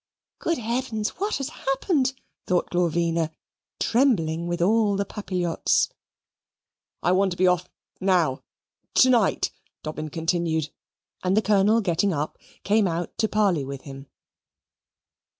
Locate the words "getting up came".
11.81-12.87